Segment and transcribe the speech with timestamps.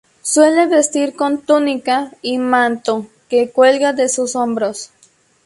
[0.23, 4.89] Suele vestir con túnica y manto que cuelga desde sus hombros.